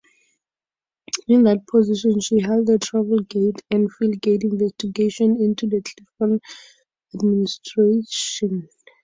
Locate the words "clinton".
6.17-6.41